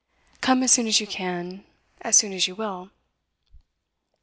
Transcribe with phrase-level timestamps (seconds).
[0.41, 1.63] Come as soon as you can
[2.01, 2.89] as soon as you will.